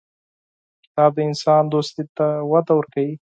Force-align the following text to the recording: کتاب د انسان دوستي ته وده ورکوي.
کتاب 0.83 1.11
د 1.15 1.19
انسان 1.29 1.63
دوستي 1.73 2.03
ته 2.17 2.27
وده 2.51 2.73
ورکوي. 2.75 3.11